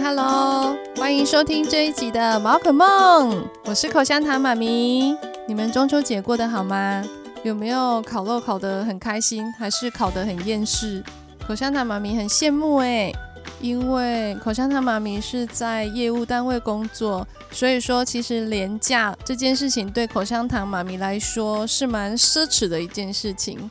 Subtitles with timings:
[0.00, 3.36] 嗨哈喽，欢迎收听这一集的《宝可梦》，
[3.66, 5.14] 我是口香糖妈咪。
[5.46, 7.04] 你们中秋节过得好吗？
[7.42, 11.04] 有没有烤肉烤得很开心，还是烤得很厌世？
[11.46, 13.14] 口香糖妈咪很羡慕诶，
[13.60, 23.70] 因为口香糖妈咪是在业务单位工作，所以说其实连假这件事情对口香糖妈咪来说是蛮奢侈的一件事情。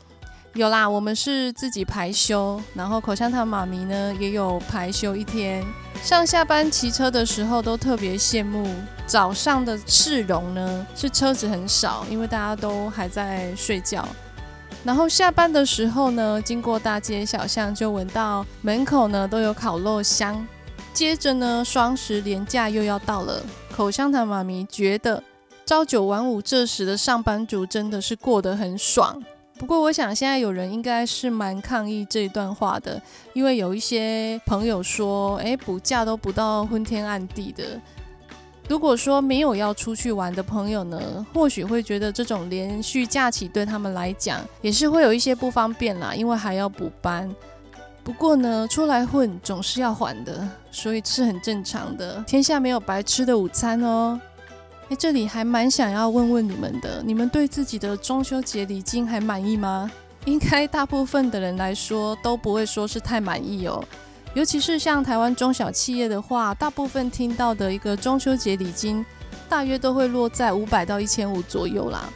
[0.54, 5.64] 有啦，我们是自己排休，然后口香糖妈咪呢也有排休一天。
[6.02, 8.66] 上下班骑车的时候都特别羡慕
[9.06, 14.06] 早上的市容呢，是车子很少，因为大家都还在睡觉。
[14.82, 20.44] 然后下班的时候呢，经过大街小巷就闻到门口呢都有烤肉香。
[20.92, 23.42] 接着呢，双十连假又要到了，
[23.76, 25.22] 口香糖妈咪觉得
[25.64, 29.22] 朝九晚五这时的上班族真的是过得很爽。
[29.60, 33.00] 不过，我想现在有人应该是蛮抗议这一段话的，
[33.34, 37.78] 因为有一些朋友说，诶，补假都补到昏天暗地的。
[38.66, 47.30] 如果说没有要出去玩的朋友呢，或许会觉得这种连续假期对他们来讲也是会有一些不方便啦，因为还要补班。
[48.02, 52.24] 不过呢，出来混总是要还的，所以是很正常的。
[52.26, 54.18] 天下没有白吃的午餐哦。
[54.90, 59.88] 诶，这里还蛮想要问问你们的，你们对自己的中秋节礼金还满意吗？
[60.24, 63.82] 应该大部分的人来说都不会说是太满意哦。
[64.34, 69.06] 尤其是像台湾中小企业的话，大部分听到的一个中秋节礼金，
[69.48, 72.10] 大约都会落在五百到一千五左右啦。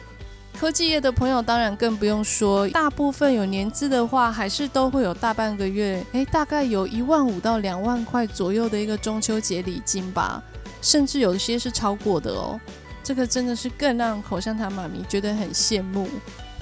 [0.59, 10.43] 科技业的朋友当然更不用说，大部分有年资的话，还是都会有大半个月，诶，大概有一万五到两万块左右的一个中秋节礼金吧。
[10.85, 12.59] 甚至有些是超过的哦，
[13.03, 16.07] 这个真的是更让口香糖妈咪觉得很羡慕。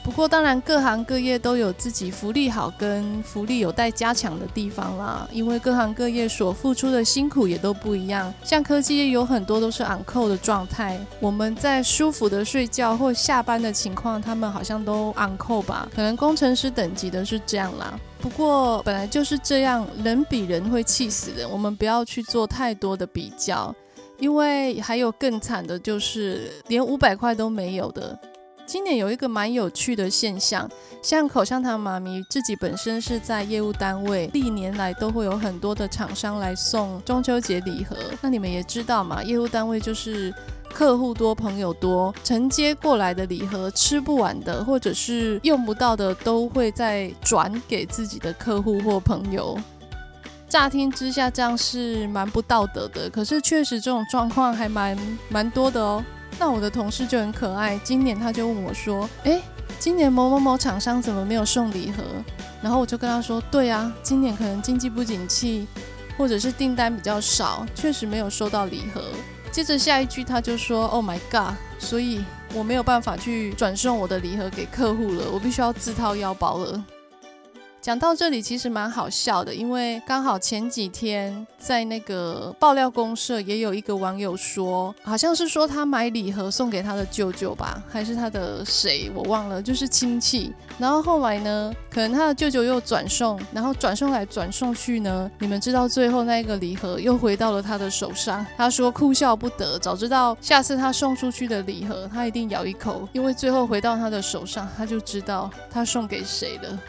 [0.02, 8.34] 不过当然各行各业都有自己福利好跟福利有待加强的地方啦，因为各行各业所付出的辛苦也都不一样。
[8.44, 15.88] 像科技业有很多都是 on call 的状态，我们在舒服的睡觉或下班的情况，他们好像都 on call 吧？
[15.94, 18.00] 可能工程师等级的是这样啦。
[18.22, 23.74] 不过本来就是这样，人比人会气死人，我们不要去做太多的比较。
[24.24, 28.18] 因为还有更惨的，就是连五百块都没有的。
[28.66, 30.70] 今年有一个蛮有趣的现象，
[31.02, 37.98] 像口香糖妈咪自己本身是在业务单位，历年来都会有很多的厂商来送中秋节礼盒。
[38.22, 40.34] 那你们也知道嘛，业务单位就是
[40.74, 49.60] 客户多、朋友多，承接过来的礼盒吃不完的，或者是用不到的，都会再转给自己的客户或朋友。
[50.54, 53.10] 乍听之下，这样是蛮不道德的。
[53.10, 54.96] 可是确实这种状况还蛮
[55.28, 56.06] 蛮多的哦。
[56.38, 59.42] 那我的同事就很可爱，今年他就问我说：“诶，
[59.80, 62.04] 今年某某某厂商怎么没有送礼盒？”
[62.62, 65.68] 然后我就跟他说：“对啊，今年可能经济不景气，
[66.20, 69.02] 或者是订单比较少，确实没有收到礼盒。”
[69.52, 76.84] 接着下一句他就说：“Oh my god！” 所以我没有办法去转送我的礼盒给客户了，我必须要自掏腰包了。
[77.84, 90.54] 讲到这里，其实蛮好笑的，因为刚好前几天在那个爆料公社也有一个网友说，好像是说他买礼盒送给他的舅舅吧，还是他的谁，我忘了，就是亲戚。
[90.78, 98.46] 然后后来呢，可能他的舅舅又转送，然后转送来转送去呢，你们知道最后那个礼盒又回到了他的手上。
[98.56, 106.80] 他说哭笑不得，早知道下次他送出去的礼盒，他一定咬一口，因为最后回到他的手上，他就知道他送给谁了。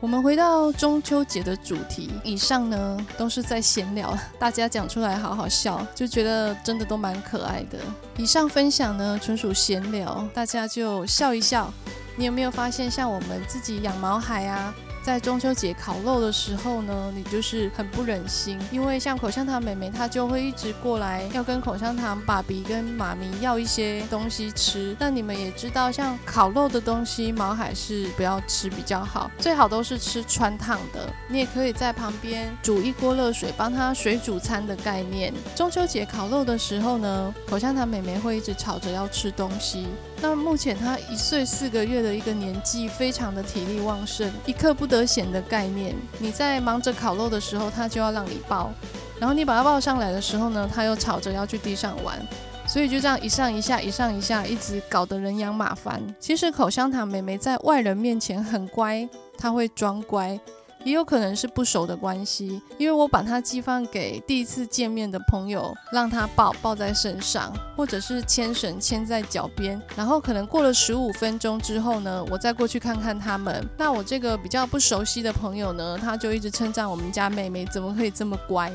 [0.00, 7.78] 我们回到中秋节的主题，以上呢都是在闲聊， 大家讲出来好好笑，就觉得真的都蛮可爱的。
[8.16, 11.70] 以上分享呢纯属闲聊，大家就笑一笑。
[12.16, 14.74] 你有没有发现，像我们自己养毛孩啊？
[15.02, 24.94] 在中秋节烤肉的时候呢，你就是很不忍心，因为像口香糖妹妹，她就会一直过来要跟口香糖爸比跟妈咪要一些东西吃。
[24.98, 31.08] 那你们也知道，像烤肉的东西，毛孩是不要吃比较好，最好都是吃穿烫的。
[31.28, 35.32] 你也可以在旁边煮一锅热水，帮他水煮餐的概念。
[35.56, 39.86] 中秋节烤肉的时候呢，口香糖妹妹会一直吵着要吃东西。
[40.22, 45.96] 那目前他一岁四个月的一个年纪，非常的体力旺盛，一刻不得闲的概念。
[46.18, 48.70] 你在忙着烤肉的时候，他就要让你抱，
[49.18, 52.20] 然后你把他抱上来的时候呢，他又吵着要去地上玩，
[52.66, 56.02] 所以就这样一上一下，一上一下，一直搞得人仰马翻。
[56.20, 59.08] 其实口香糖妹妹在外人面前很乖，
[59.38, 60.38] 她会装乖。
[60.84, 73.68] 也有可能是不熟的关系，因为我把它寄放给第一次见面的朋友，让他抱抱在身上，或者是牵绳牵在脚边，然后可能过了十五分钟之后呢，我再过去看看他们。
[73.76, 78.72] 那我这个比较不熟悉的朋友呢，他就一直称赞我们家妹妹怎么可以这么乖。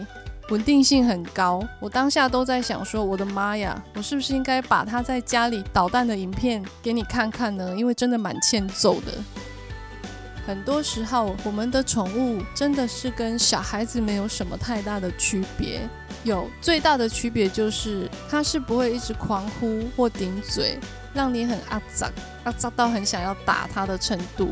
[0.50, 1.60] 稳定性很高。
[1.80, 7.74] 我当下都在想说，我的妈呀，我是不是应该把他在家里捣蛋的影片给你看看呢？
[7.76, 9.12] 因为真的蛮欠揍的。
[10.46, 15.82] 很多时候，我们的宠物真的是跟小孩子没有什么太大的区别。
[16.24, 20.78] 有最大的区别就是，它是不会一直狂呼或顶嘴，
[21.14, 22.12] 让你很阿杂，
[22.44, 24.50] 阿杂到很想要打它的程度。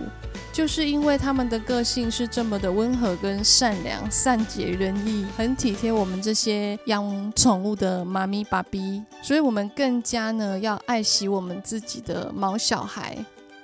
[0.52, 13.18] 就是因为他们的个性是这么的温和跟善良、善解人意，很体贴我们这些养宠物的妈咪、爸比，所以我们更加呢要爱惜我们自己的毛小孩。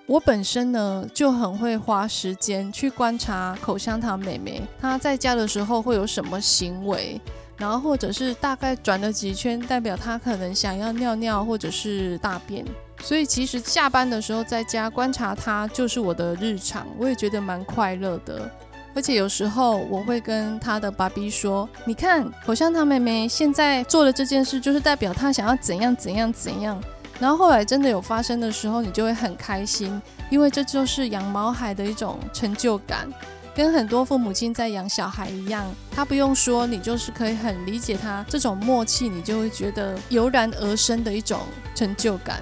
[0.09, 7.21] 我本身呢就很会花时间去观察口香糖妹妹，她在家的时候会有什么行为。
[7.57, 12.65] 然后或者是大概转了几圈，代表她可能想要尿尿或者是大便，
[13.03, 18.49] 所以其实下班的时候在家观察她就是我的日常，我也觉得蛮快乐的。
[18.95, 26.81] 而且有时候我会跟他的爸比说：“你看，口香糖妹妹现在做的这件事，就是代表她想要怎样怎样怎样。”
[27.19, 33.07] 然后后来真的有发生的时候，你就会很开心，因为这就是养毛孩的一种成就感。
[33.53, 41.41] 跟很多父母亲在养小孩一样，他不用说，你就是可以很理解他这种默契，你就会觉得油然而生的一种
[41.75, 42.41] 成就感。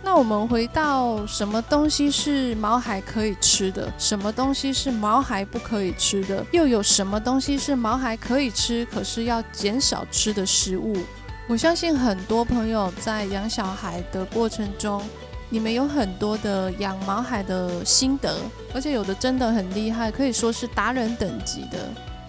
[0.00, 10.94] 那我们回到什么东西是毛孩可以吃的，什么东西是毛孩不可以吃的，又有什么东西是毛孩可以吃，可是要减少吃的食物？
[11.46, 15.02] 我相信很多朋友在养小孩的过程中。
[15.50, 18.34] 你们有很多的养毛孩的心得，
[18.74, 21.78] 而且有的真的很厉害，可以说是达人等级的。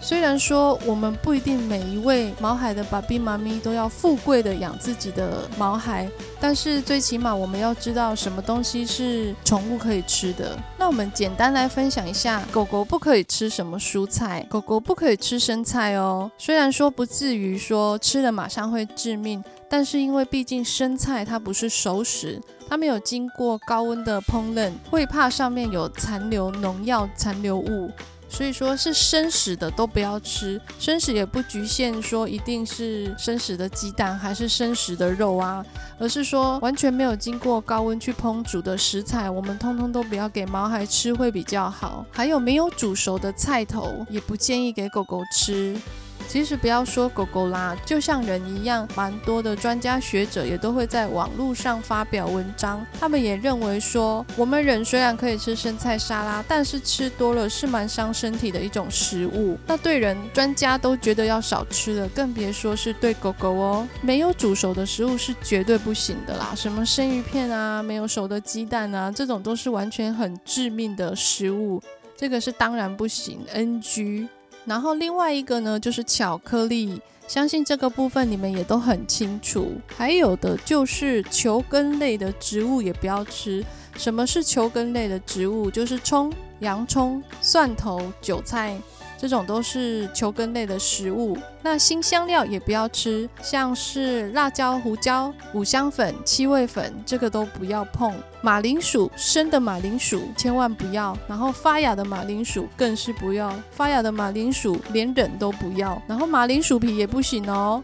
[0.00, 6.08] 虽然说我们不一定每一位毛孩的爸比妈咪都要富贵的养自己的毛孩，
[6.40, 10.56] 但是最起码我们要知道什么东西是宠物可以吃的。
[10.78, 16.30] 那我们简单来分享一下，狗狗不可以吃什么蔬菜，狗狗不可以吃生菜哦。
[16.38, 22.40] 虽然说不至于说吃了马上会致命，但是因为毕竟生菜它不是熟食。
[22.68, 27.88] 它没有经过高温的烹饪，会怕上面有残留农药残留物，
[28.28, 30.60] 所以说是生食的都不要吃。
[30.78, 35.64] 生食也不局限说一定是生食的鸡蛋还是生食的肉啊，
[35.98, 42.04] 而是说完全没有经过高温去烹煮的食材，我们通通都不要给毛孩吃会比较好。
[42.10, 45.76] 还有没有煮熟的菜头，也不建议给狗狗吃。
[46.28, 52.84] 其实不要说狗狗啦，就像人一样，蛮多的专家学者也都会在网络上发表文章。
[53.00, 59.58] 他们也认为说，我们人虽然可以吃生菜沙拉，但是吃多了是蛮伤身体的一种食物。
[59.66, 63.88] 那对人，专家都觉得要少吃了，更别说是对狗狗哦。
[64.02, 71.82] 没有煮熟的食物是绝对不行的啦，什么生鱼片啊，没有熟的鸡蛋啊，这种都是完全很致命的食物，
[72.16, 74.28] 这个是当然不行，NG。
[74.66, 79.72] 然后另外一个呢，就是巧克力，相信这个部分你们也都很清楚。
[79.96, 83.64] 还有的就是球根类的植物也不要吃。
[83.96, 85.70] 什么是球根类的植物？
[85.70, 88.76] 就是葱、洋葱、蒜头、韭菜。
[89.18, 98.14] 这种都是球根类的食物，那辛香料也不要吃，像是辣椒、胡椒、五香粉、七味粉，这个都不要碰。
[98.42, 107.82] 马铃薯，生的马铃薯千万不要，然后发芽的马铃薯更是不要，发芽的马铃薯连忍都不要，然后马铃薯皮也不行哦。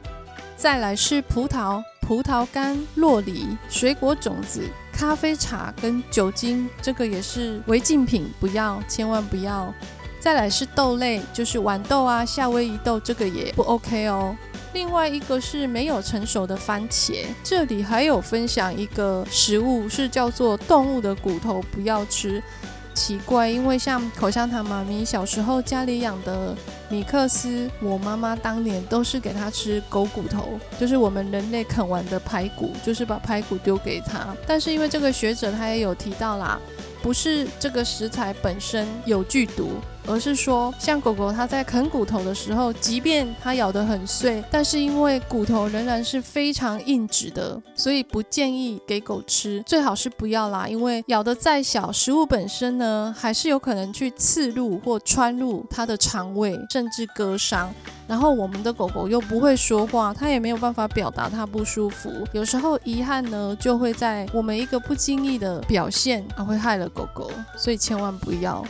[0.55, 4.63] 再来是葡萄、葡萄干、洛梨、水果种子、
[4.93, 9.75] 咖啡茶跟酒精，这个也是违禁品，不要，千万不要。
[10.23, 14.37] 再来是豆类，就是豌豆啊、夏威夷豆，这个也不 OK 哦。
[14.73, 22.41] 另外一个是没有成熟的番茄，这里还有分享一个食物是叫做动物的骨头不要吃。
[22.95, 26.55] 奇怪，因为像口香糖妈咪小时候家里养的
[26.89, 34.29] 米克斯，我妈妈当年都是给它吃狗骨头，就是我们人类啃完的排骨，就是把排骨丢给它。
[34.47, 36.61] 但是因为这个学者他也有提到啦。
[37.03, 39.71] 不是这个食材本身有剧毒，
[40.07, 57.73] 而是说像狗狗它在啃骨头的时候，即便它咬得很碎，但是因为骨头仍然是非常硬质的，所以不建议给狗吃，最好是不要啦，因为咬得再小，食物本身呢还是有可能去刺入或穿入它的肠胃，甚至割伤。
[58.09, 62.11] 然后我们的狗狗又不会说话，它也没有办法表达它不舒服。
[62.33, 68.63] 有时候遗憾呢，就会在我们一个不经意的表现，而会害了狗狗，所以千万不要。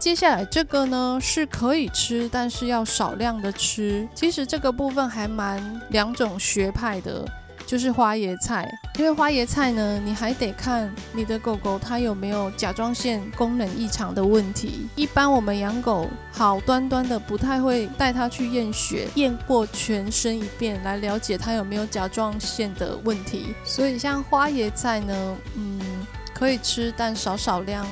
[0.00, 4.08] 接下来这个呢是可以吃，但是要少量的吃。
[4.14, 7.22] 其实这个部分还蛮两种学派的。
[7.66, 8.68] 就是花椰菜。
[8.98, 14.88] 因为花椰菜呢，你还得看你的狗狗它有没有甲状腺功能异常的问题。
[14.96, 23.54] 一般我们养狗好端端的，不太会带它去验血，验过全身一遍来了解它有没有甲状腺的问题。
[23.64, 25.80] 所以像花椰菜呢，嗯，
[26.34, 27.86] 可以吃，但少少量。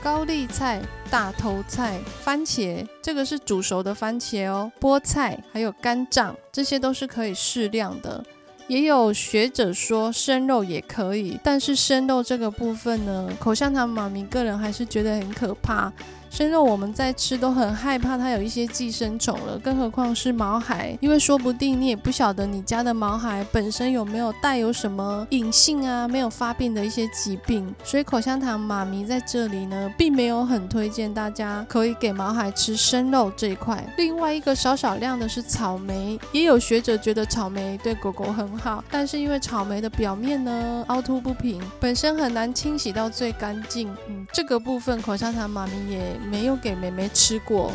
[0.00, 0.80] 高丽菜、
[1.12, 4.72] 大头菜、番茄，这个是煮熟的番茄哦。
[4.80, 8.24] 菠菜还有肝脏，这些都是可以适量的。
[8.66, 15.92] 也有学者说生肉也可以，但是生肉这个部分呢，口香糖妈咪个人还是觉得很可怕。
[16.32, 33.86] 生肉我们在吃都很害怕，它有一些寄生虫了，更何况是毛孩，因为说不定你也不晓得你家的毛孩本身有没有带有什么隐性啊没有发病的一些疾病，所以口香糖妈咪在这里呢，并没有很推荐大家可以给毛孩吃生肉这一块。
[33.98, 46.21] 另外一个少少量的是草莓，也有学者觉得草莓对狗狗很好，但是因为草莓的表面呢凹凸不平，本身很难清洗到最干净，嗯，这个部分口香糖妈咪也。
[46.30, 47.72] 没有给妹妹吃过。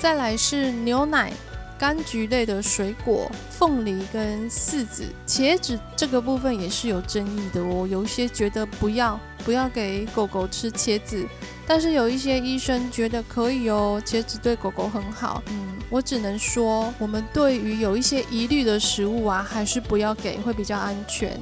[0.00, 1.32] 再来是牛奶、
[1.78, 7.86] 柑橘类的水果、凤梨跟柿子、茄子，这个部分也是有争议的哦。
[7.86, 11.26] 有一些觉得不要不要给狗狗吃茄子，
[11.66, 15.42] 但是有一些医生觉得可以哦，茄子对狗狗很好。
[15.50, 21.38] 嗯，我只能说，我们对于有一些疑虑的食物啊，还是不要给，会比较安全。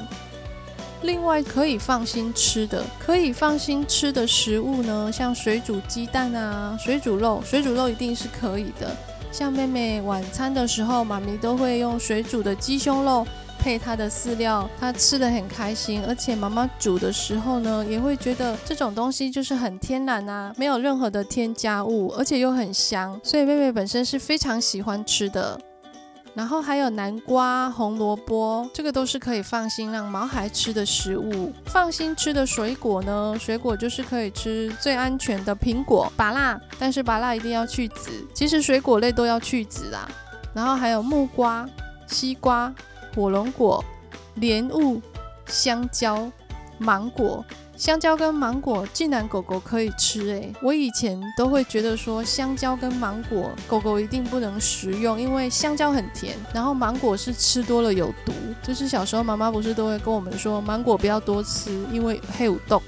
[1.02, 8.94] 另外可以放心吃的，可以放心吃的食物呢，像水煮鸡蛋啊、水煮肉，水煮肉一定是可以的。
[9.32, 13.26] 像妹妹晚餐的时候，妈咪都会用水煮的鸡胸肉
[13.58, 16.02] 配她的饲料，她吃得很开心。
[16.06, 25.58] 而且妈妈煮的时候呢，也会觉得这种东西就是很天然啊，没有任何的添加物，而且又很香，所以妹妹本身是非常喜欢吃的。
[26.34, 31.52] 然后还有南瓜、红萝卜，这个都是可以放心让毛孩吃的食物。
[31.66, 33.36] 放心吃的水果呢？
[33.38, 38.26] 水果就是可以吃最安全的苹果、芭乐，但是芭乐一定要去籽。
[38.32, 40.08] 其实水果类都要去籽啦。
[40.54, 41.68] 然后还有木瓜、
[42.06, 42.72] 西瓜、
[43.14, 43.84] 火龙果、
[44.36, 45.02] 莲雾、
[45.46, 46.30] 香蕉、
[46.78, 47.44] 芒果。
[47.80, 58.34] 香蕉跟芒果竟然狗狗可以吃诶，我以前都会觉得说香蕉跟芒果狗狗一定不能食用，因为香蕉很甜，然后芒果是吃多了有毒。
[58.62, 62.82] 就是小时候妈妈不是都会跟我们说芒果不要多吃，因为黑有毒。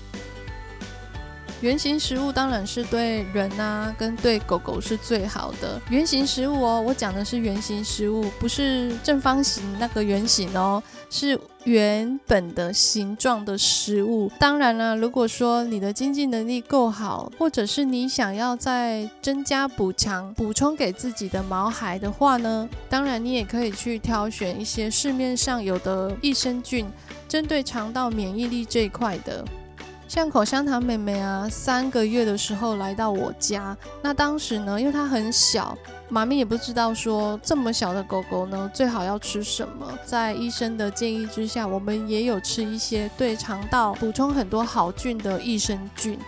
[1.63, 5.81] 圆形食物当然是对人啊，跟对狗狗是最好的。
[5.91, 14.29] 圆形食物哦，我讲的是圆形食物，不是正方形那个圆形哦，是原本的形状的食物。
[14.41, 26.85] 当然了，如果说你的经济能力够好，或者是你想要再增加补强、补充给自己的毛孩的话呢，当然你也可以去挑选一些市面上有的益生菌，
[27.29, 29.45] 针对肠道免疫力这一块的。
[30.13, 35.75] 像口香糖妹妹啊，三个月的时候来到我家，那当时呢，因为它很小，
[36.11, 39.91] 妈咪也不知道说这么小的狗狗呢，最好要吃什么。
[40.05, 46.19] 在医生的建议之下，我们也有吃一些对肠道补充很多好菌的益生菌。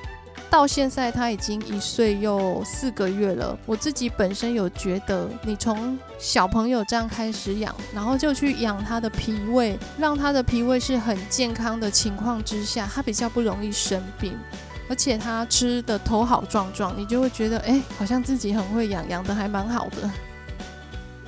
[0.54, 3.58] 到现在他已经一岁又四个月了。
[3.66, 14.38] 我自己本身有觉得，你从小朋友这样开始养，然后就去养他的脾胃，让他的脾胃是很健康的情况之下，他比较不容易生病，
[14.88, 20.08] 而且他吃的头好壮壮，你就会觉得，哎，好像自己很会养，养的还蛮好的。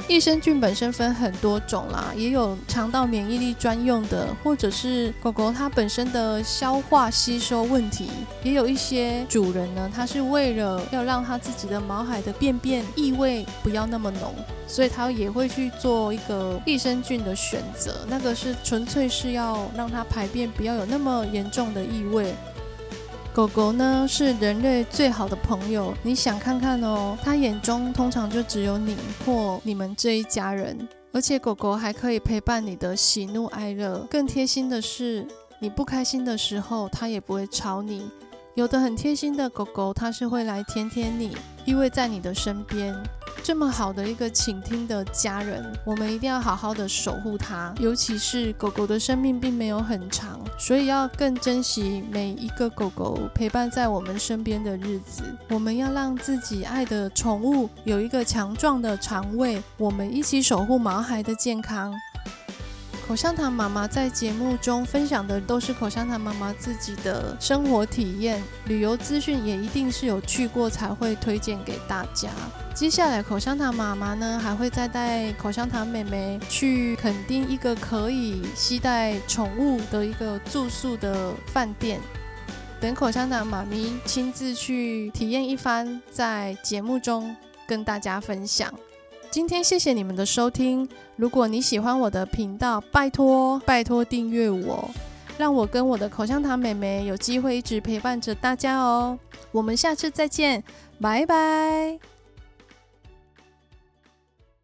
[0.08, 8.08] 益生菌本身分很多种啦，也有肠道免疫力专用的，或者是狗狗它本身的消化吸收问题，
[8.44, 14.32] 也有一些主人呢，他是为了要让他自己的毛孩的便便异味不要那么浓，
[14.68, 22.32] 所以他也会去做一个益生菌的选择，那个是纯粹是要让它排便不要有那么严重的异味。
[23.36, 33.98] 狗狗呢，是人类最好的朋友，你想看看哦，它眼中通常就只有你或你们这一家人，而且狗狗还可以陪伴你的喜怒哀乐。
[34.10, 35.28] 更贴心的是，
[35.58, 38.10] 你不开心的时候，它也不会吵你。
[38.54, 42.96] 有的很贴心的狗狗，它是会来舔舔你，依偎在你的身边。
[43.46, 47.72] 这么好的一个倾听的家人，我们一定要好好的守护它。
[47.78, 55.22] 尤其是狗狗的生命并没有很长，所以要更珍惜每一个狗狗陪伴在我们身边的日子。
[55.50, 61.94] 我们要让自己爱的宠物有一个强壮的肠胃，我们一起守护毛孩的健康。
[63.06, 72.28] 口香糖妈妈在节目中分享的都是口香糖妈妈自己的生活体验，旅游资讯也一定是有去过才会推荐给大家。
[72.74, 82.00] 接下来，口香糖妈妈呢还会再带口香糖妹妹去垦丁一个可以携带宠物的一个住宿的饭店，
[82.80, 87.36] 等口香糖妈咪亲自去体验一番，在节目中
[87.68, 88.74] 跟大家分享。
[89.36, 90.88] 今天谢谢你们的收听。
[91.14, 94.88] 如果你喜欢我的频道，拜托拜托订阅我，
[95.36, 99.18] 让我跟我的口香糖妹妹有机会一直陪伴着大家哦。
[99.52, 100.64] 我们下次再见，
[101.02, 102.15] 拜拜。